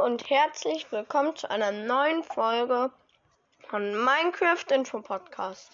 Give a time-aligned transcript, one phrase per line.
[0.00, 2.90] Und herzlich willkommen zu einer neuen Folge
[3.68, 5.70] von Minecraft Info Podcast.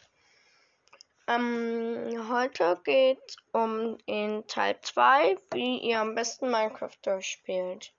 [1.26, 7.92] Ähm, heute geht es um in Teil 2, wie ihr am besten Minecraft durchspielt.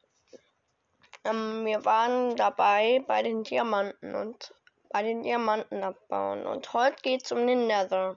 [1.23, 4.53] Ähm, wir waren dabei bei den Diamanten und
[4.89, 8.15] bei den Diamanten abbauen und heute geht es um den Nether.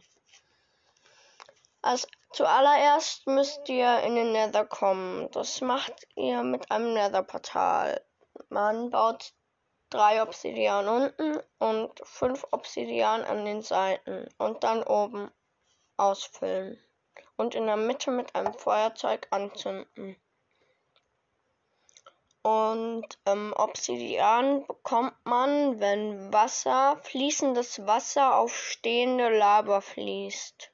[1.81, 5.31] Als zuallererst müsst ihr in den Nether kommen.
[5.31, 8.05] Das macht ihr mit einem Nether-Portal.
[8.49, 9.33] Man baut
[9.91, 15.31] drei Obsidian unten und fünf Obsidian an den Seiten und dann oben
[15.97, 16.79] ausfüllen
[17.37, 20.17] und in der Mitte mit einem Feuerzeug anzünden.
[22.43, 30.74] Und ähm, Obsidian bekommt man, wenn Wasser, fließendes Wasser auf stehende Lava fließt.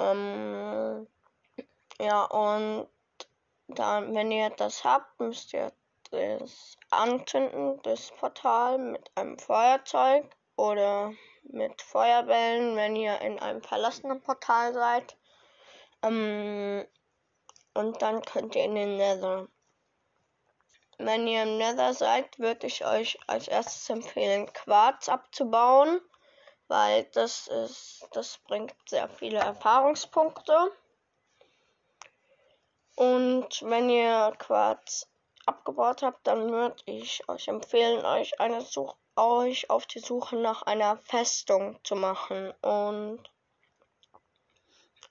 [0.00, 1.06] Ähm,
[2.00, 2.88] ja, und
[3.68, 5.70] dann, wenn ihr das habt, müsst ihr
[6.10, 10.24] das Anzünden des Portal mit einem Feuerzeug
[10.56, 11.12] oder
[11.44, 15.16] mit Feuerbällen, wenn ihr in einem verlassenen Portal seid.
[16.02, 16.86] Ähm,
[17.74, 19.46] und dann könnt ihr in den Nether.
[20.98, 26.00] Wenn ihr im Nether seid, würde ich euch als erstes empfehlen, Quarz abzubauen
[26.70, 30.70] weil das ist, das bringt sehr viele Erfahrungspunkte.
[32.94, 35.08] Und wenn ihr Quarz
[35.46, 40.62] abgebaut habt, dann würde ich euch empfehlen, euch eine Such euch auf die Suche nach
[40.62, 42.52] einer Festung zu machen.
[42.62, 43.20] Und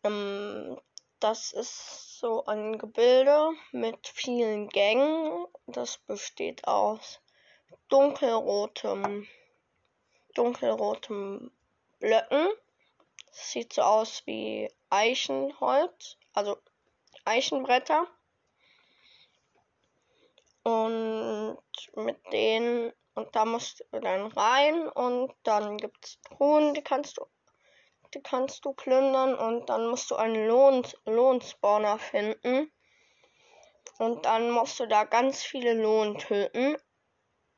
[0.06, 0.80] ähm,
[1.20, 5.46] das ist so ein Gebilde mit vielen Gängen.
[5.68, 7.20] Das besteht aus
[7.90, 9.28] dunkelrotem
[10.40, 11.52] dunkelroten
[12.00, 12.48] Blöcken.
[13.32, 16.58] Sieht so aus wie Eichenholz, also
[17.26, 18.08] Eichenbretter.
[20.64, 21.58] Und
[21.96, 27.18] mit denen, und da musst du dann rein und dann gibt es Truhen, die kannst
[27.18, 27.26] du,
[28.14, 32.72] die kannst du plündern und dann musst du einen Lohn, Lohnspawner finden.
[33.98, 36.78] Und dann musst du da ganz viele Lohn töten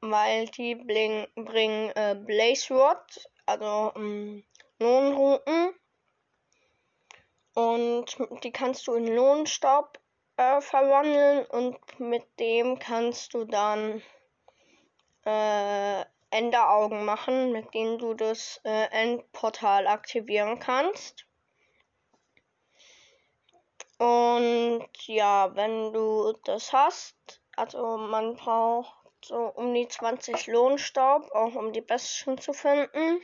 [0.01, 4.44] weil die bling, bringen äh, Blaze Rod, also ähm,
[4.79, 5.73] Lohnruten.
[7.53, 10.00] Und die kannst du in Lohnstaub
[10.38, 14.01] äh, verwandeln und mit dem kannst du dann
[15.25, 21.25] äh, Enderaugen machen, mit denen du das äh, Endportal aktivieren kannst.
[23.97, 31.56] Und ja, wenn du das hast, also man braucht so um die 20 Lohnstaub, auch
[31.56, 33.22] um die besten zu finden.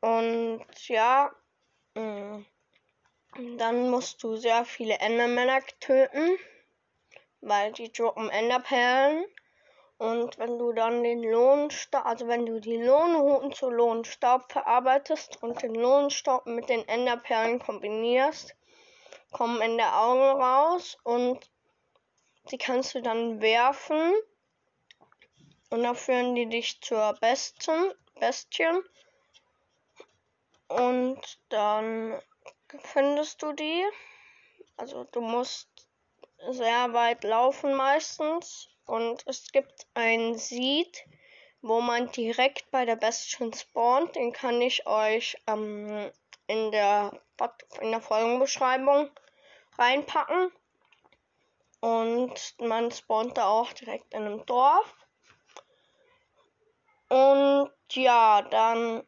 [0.00, 1.32] Und ja,
[1.94, 2.44] mm,
[3.56, 6.36] dann musst du sehr viele Endermänner töten,
[7.40, 9.24] weil die droppen Enderperlen.
[9.96, 15.62] Und wenn du dann den Lohnstaub, also wenn du die Lohnrouten zu Lohnstaub verarbeitest und
[15.62, 18.54] den Lohnstaub mit den Enderperlen kombinierst,
[19.30, 21.50] kommen Enderaugen raus und
[22.50, 24.12] die kannst du dann werfen.
[25.70, 28.82] Und dann führen die dich zur besten Bestien.
[30.68, 32.20] Und dann
[32.82, 33.84] findest du die.
[34.76, 35.68] Also du musst
[36.50, 38.68] sehr weit laufen meistens.
[38.86, 41.04] Und es gibt ein Seed,
[41.62, 44.14] wo man direkt bei der Bestien spawnt.
[44.16, 46.10] Den kann ich euch ähm,
[46.46, 47.18] in, der,
[47.80, 49.10] in der Folgenbeschreibung
[49.78, 50.52] reinpacken.
[51.84, 54.96] Und man spawnt da auch direkt in einem Dorf.
[57.10, 59.06] Und ja, dann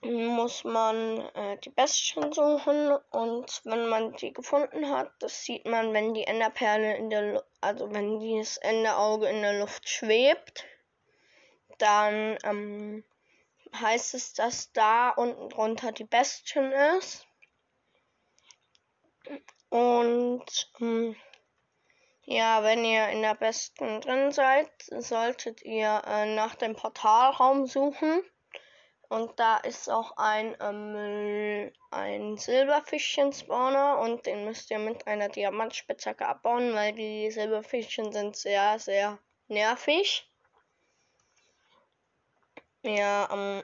[0.00, 5.92] muss man äh, die Bestien suchen und wenn man die gefunden hat, das sieht man,
[5.92, 10.64] wenn die Enderperle in der, Lu also wenn dieses Enderauge in der Luft schwebt,
[11.76, 13.04] dann ähm,
[13.78, 17.26] heißt es, dass da unten drunter die Bestien ist.
[19.70, 21.16] Und ähm,
[22.24, 28.22] ja, wenn ihr in der besten drin seid, solltet ihr äh, nach dem Portalraum suchen.
[29.08, 36.26] Und da ist auch ein, ähm, ein Silberfischchen-Spawner und den müsst ihr mit einer Diamantspitzhacke
[36.26, 40.30] abbauen, weil die Silberfischchen sind sehr, sehr nervig.
[42.82, 43.62] Ja, ähm,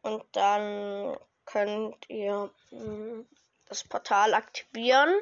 [0.00, 3.28] und dann könnt ihr ähm,
[3.70, 5.14] das Portal aktivieren.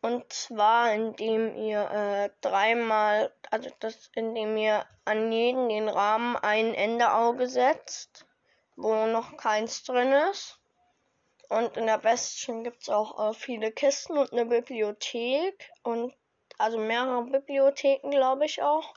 [0.00, 6.74] Und zwar, indem ihr äh, dreimal, also das, indem ihr an jeden den Rahmen ein
[6.74, 8.24] Enderauge setzt,
[8.76, 10.60] wo noch keins drin ist.
[11.48, 16.14] Und in der Bestien gibt es auch äh, viele Kisten und eine Bibliothek und
[16.58, 18.94] also mehrere Bibliotheken, glaube ich auch.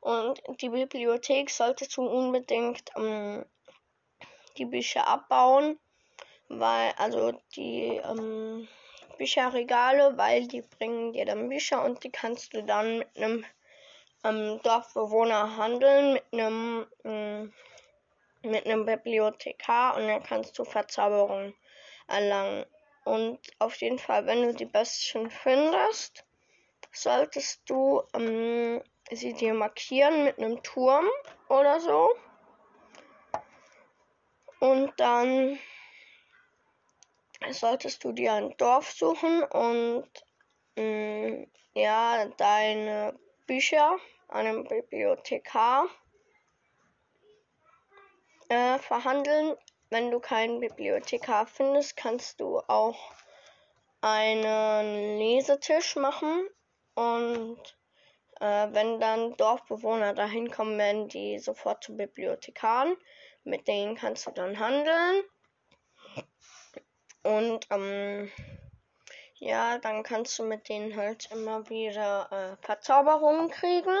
[0.00, 3.44] Und die Bibliothek solltest du unbedingt ähm,
[4.56, 5.78] die Bücher abbauen,
[6.48, 8.68] weil also die ähm,
[9.18, 13.44] Bücherregale, weil die bringen dir dann Bücher und die kannst du dann mit einem
[14.24, 17.52] ähm, Dorfbewohner handeln, mit einem ähm,
[18.42, 21.54] mit einem Bibliothekar und dann kannst du Verzauberungen
[22.06, 22.64] erlangen.
[23.04, 26.24] Und auf jeden Fall, wenn du die Bestien findest,
[26.92, 31.06] solltest du ähm, sie dir markieren mit einem Turm
[31.48, 32.10] oder so.
[34.60, 35.58] Und dann
[37.52, 40.08] solltest du dir ein Dorf suchen und
[40.76, 43.98] mh, mm, ja, deine Bücher
[44.28, 45.88] einem Bibliothekar
[48.48, 49.56] äh, verhandeln.
[49.90, 53.12] Wenn du keinen Bibliothekar findest, kannst du auch
[54.00, 56.48] einen Lesetisch machen
[56.94, 57.58] und
[58.40, 62.96] äh, wenn dann Dorfbewohner dahin kommen, werden die sofort zu Bibliothekaren.
[63.44, 65.22] Mit denen kannst du dann handeln.
[67.26, 68.30] Und ähm,
[69.34, 73.96] ja, dann kannst du mit denen halt immer wieder äh, Verzauberungen kriegen.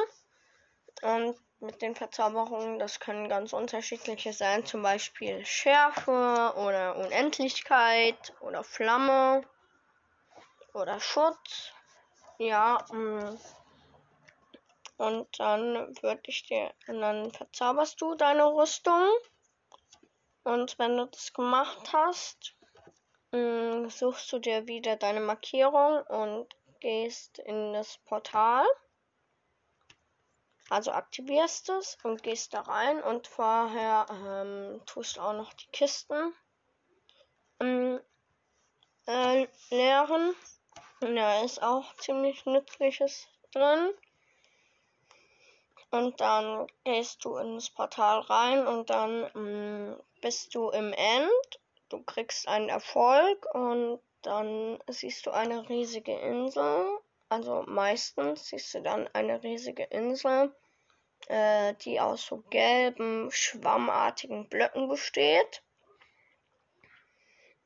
[1.02, 8.62] Und mit den Verzauberungen, das können ganz unterschiedliche sein, zum Beispiel Schärfe oder Unendlichkeit oder
[8.62, 9.42] Flamme
[10.72, 11.72] oder Schutz.
[12.38, 13.38] Ja, mm.
[14.98, 19.08] und dann würde ich dir, und dann verzauberst du deine Rüstung.
[20.44, 22.54] Und wenn du das gemacht hast,
[23.36, 26.48] mm, suchst du dir wieder deine Markierung und
[26.80, 28.64] gehst in das Portal.
[30.68, 36.34] Also aktivierst es und gehst da rein und vorher ähm, tust auch noch die Kisten
[37.60, 38.00] ähm,
[39.06, 40.34] äh, leeren.
[41.00, 43.90] Da ist auch ziemlich Nützliches drin.
[45.90, 51.60] Und dann gehst du ins Portal rein und dann ähm, bist du im End.
[51.88, 56.98] Du kriegst einen Erfolg und dann siehst du eine riesige Insel
[57.28, 60.54] also meistens siehst du dann eine riesige Insel,
[61.26, 65.62] äh, die aus so gelben, schwammartigen Blöcken besteht.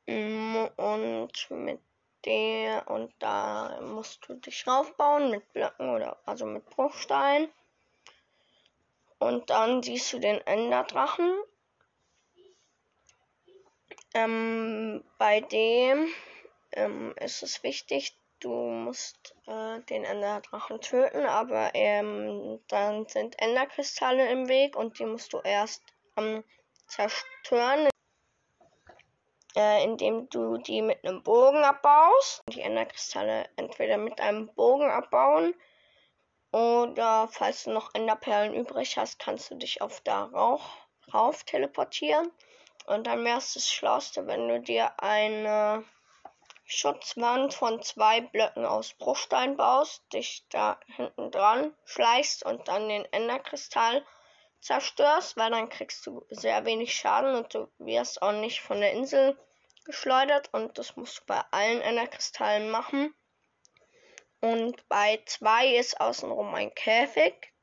[0.07, 1.79] Mm, und mit
[2.25, 7.47] der und da musst du dich raufbauen mit Blöcken oder also mit Bruchstein.
[9.19, 11.31] Und dann siehst du den Enderdrachen.
[14.13, 16.07] Ähm, bei dem
[16.73, 24.29] ähm, ist es wichtig, du musst äh, den Enderdrachen töten, aber ähm, dann sind Enderkristalle
[24.29, 25.81] im Weg und die musst du erst
[26.17, 26.43] ähm,
[26.87, 27.87] zerstören,
[29.55, 32.43] äh, indem du die mit einem Bogen abbaust.
[32.47, 35.53] Die Enderkristalle entweder mit einem Bogen abbauen
[36.51, 40.61] oder falls du noch Enderperlen übrig hast, kannst du dich auf da rauf,
[41.13, 42.29] rauf teleportieren.
[42.85, 45.85] Und dann wäre es das Schlauste, wenn du dir eine
[46.65, 53.05] Schutzwand von zwei Blöcken aus Bruchstein baust, dich da hinten dran schleichst und dann den
[53.11, 54.05] Enderkristall
[54.61, 58.93] zerstörst, weil dann kriegst du sehr wenig Schaden und du wirst auch nicht von der
[58.93, 59.37] Insel
[59.85, 63.13] geschleudert und das musst du bei allen Enderkristallen machen.
[64.39, 67.53] Und bei zwei ist außenrum ein Käfig.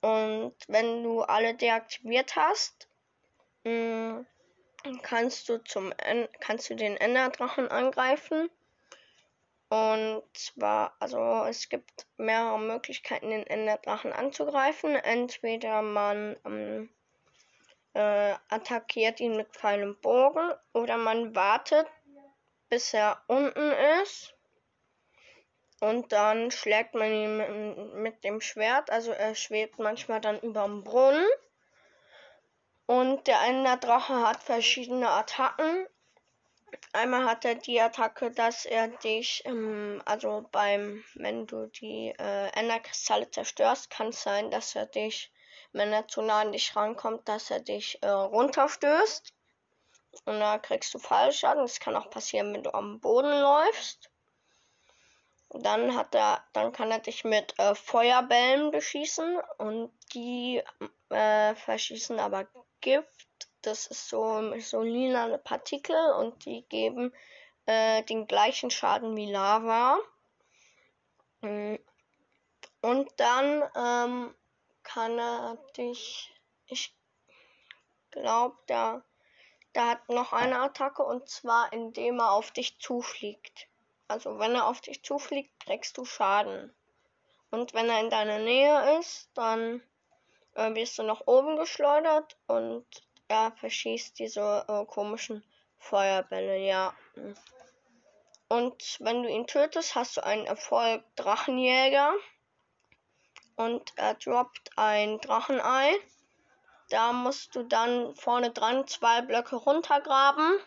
[0.00, 2.85] Und wenn du alle deaktiviert hast,
[3.66, 4.24] mh,
[4.84, 5.92] mm, kannst du zum
[6.40, 8.50] kannst du den Enderdrachen angreifen.
[9.68, 14.94] Und zwar, also es gibt mehrere Möglichkeiten, den Enderdrachen anzugreifen.
[14.94, 16.88] Entweder man ähm,
[17.94, 21.86] äh, attackiert ihn mit Pfeil und Bogen oder man wartet,
[22.68, 24.34] bis er unten ist.
[25.80, 28.90] Und dann schlägt man ihn mit, mit dem Schwert.
[28.90, 31.26] Also er schwebt manchmal dann über dem Brunnen.
[32.86, 35.86] Und der Enderdrache hat verschiedene Attacken.
[36.92, 42.48] Einmal hat er die Attacke, dass er dich, ähm, also beim, wenn du die äh,
[42.58, 45.32] Enderkristalle zerstörst, kann es sein, dass er dich,
[45.72, 49.32] wenn er zu nah an dich rankommt, dass er dich äh, runterstößt.
[50.24, 51.62] Und da kriegst du Fallschaden.
[51.62, 54.10] Das kann auch passieren, wenn du am Boden läufst.
[55.50, 60.62] Dann hat er, dann kann er dich mit äh, Feuerbällen beschießen und die
[61.10, 62.46] äh, verschießen aber
[62.80, 63.48] Gift.
[63.62, 67.12] Das ist so, so lila Partikel und die geben
[67.66, 69.98] äh, den gleichen Schaden wie Lava.
[71.40, 71.76] Mm.
[72.80, 74.34] Und dann ähm,
[74.84, 76.32] kann er dich,
[76.66, 76.94] ich
[78.12, 79.02] glaube, da,
[79.74, 83.68] der hat noch eine Attacke und zwar indem er auf dich zufliegt.
[84.08, 86.72] Also wenn er auf dich zufliegt, kriegst du Schaden.
[87.50, 89.82] Und wenn er in deiner Nähe ist, dann
[90.56, 92.84] äh, wirst du nach oben geschleudert und
[93.28, 95.44] er verschießt diese äh, komischen
[95.78, 96.94] Feuerbälle, ja.
[98.48, 102.12] Und wenn du ihn tötest, hast du einen Erfolg Drachenjäger.
[103.56, 105.94] Und er droppt ein Drachenei.
[106.90, 110.60] Da musst du dann vorne dran zwei Blöcke runtergraben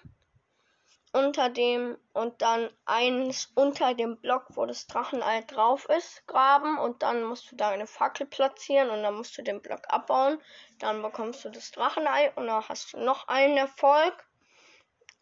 [1.12, 7.02] unter dem und dann eins unter dem Block, wo das Drachenei drauf ist, graben und
[7.02, 10.40] dann musst du da eine Fackel platzieren und dann musst du den Block abbauen.
[10.80, 14.26] Dann bekommst du das Drachenei und dann hast du noch einen Erfolg.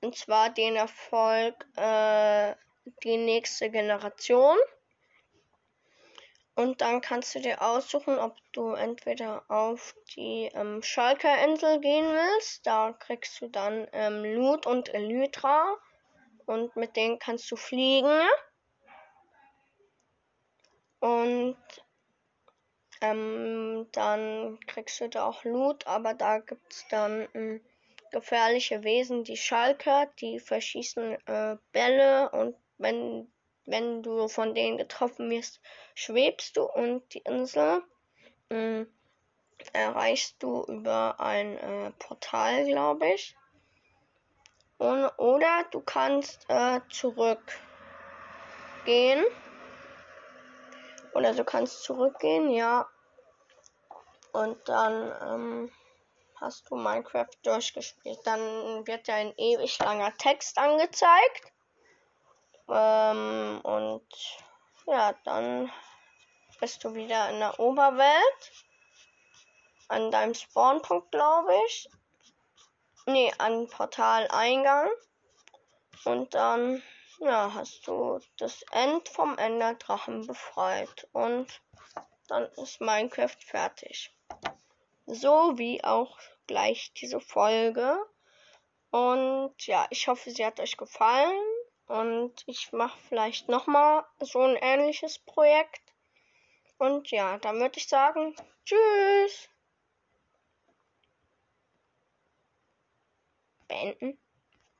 [0.01, 2.56] Und zwar den Erfolg äh,
[3.03, 4.58] die nächste Generation.
[6.57, 12.07] Und dann kannst du dir aussuchen, ob du entweder auf die ähm, Schalker Insel gehen
[12.07, 12.65] willst.
[12.65, 15.77] Da kriegst du dann ähm, Loot und Elytra.
[16.47, 18.27] Und mit denen kannst du fliegen.
[20.99, 21.57] Und
[23.01, 27.61] ähm, dann kriegst du da auch Loot, aber da gibt es dann ähm,
[28.11, 33.31] gefährliche Wesen, die Schalker, die verschießen äh, Bälle und wenn
[33.67, 35.62] wenn du von denen getroffen wirst,
[35.93, 37.83] schwebst du und die Insel
[38.50, 38.88] mh, mm,
[39.74, 43.36] erreichst du über ein äh, Portal, glaube ich.
[44.77, 47.55] Und, oder du kannst äh, zurückgehen.
[51.13, 52.88] Oder du kannst zurückgehen, ja.
[54.33, 55.71] Und dann ähm,
[56.36, 58.19] hast du Minecraft durchgespielt.
[58.24, 61.51] Dann wird dir ein ewig langer Text angezeigt.
[62.69, 64.07] Ähm, und
[64.86, 65.71] ja, dann
[66.59, 68.51] bist du wieder in der Oberwelt.
[69.89, 71.89] An deinem Spawnpunkt, glaube ich.
[73.05, 74.89] Nee, an Portaleingang.
[76.03, 76.83] Und dann,
[77.19, 81.07] ja, hast du das End vom Enderdrachen befreit.
[81.13, 81.62] Und
[82.27, 84.13] dann ist Minecraft fertig.
[85.05, 87.97] So wie auch gleich diese Folge.
[88.91, 91.39] Und ja, ich hoffe, sie hat euch gefallen.
[91.88, 95.82] Und ich mache vielleicht nochmal so ein ähnliches Projekt.
[96.77, 99.50] Und ja, dann würde ich sagen, tschüss.
[103.67, 104.17] Beenden.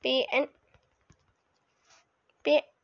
[0.02, 0.54] Beenden.
[2.44, 2.77] Beenden.